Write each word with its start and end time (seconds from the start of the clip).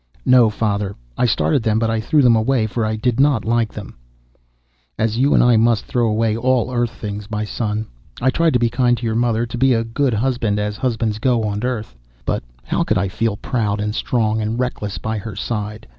"No, 0.25 0.49
father. 0.49 0.95
I 1.15 1.27
started 1.27 1.61
them 1.61 1.77
but 1.77 1.91
I 1.91 1.99
threw 2.01 2.23
them 2.23 2.35
away 2.35 2.65
for 2.65 2.83
I 2.87 2.95
did 2.95 3.19
not 3.19 3.45
like 3.45 3.71
them." 3.71 3.93
"As 4.97 5.19
you 5.19 5.35
and 5.35 5.43
I 5.43 5.57
must 5.57 5.85
throw 5.85 6.09
away 6.09 6.35
all 6.35 6.73
Earth 6.73 6.89
things, 6.89 7.29
my 7.29 7.45
son. 7.45 7.85
I 8.19 8.31
tried 8.31 8.53
to 8.53 8.59
be 8.59 8.67
kind 8.67 8.97
to 8.97 9.05
your 9.05 9.13
mother, 9.13 9.45
to 9.45 9.57
be 9.59 9.75
a 9.75 9.83
good 9.83 10.15
husband 10.15 10.57
as 10.57 10.75
husbands 10.75 11.19
go 11.19 11.43
on 11.43 11.63
Earth. 11.63 11.95
But 12.25 12.41
how 12.63 12.83
could 12.83 12.97
I 12.97 13.09
feel 13.09 13.37
proud 13.37 13.79
and 13.79 13.93
strong 13.93 14.41
and 14.41 14.57
reckless 14.57 14.97
by 14.97 15.19
her 15.19 15.35
side? 15.35 15.85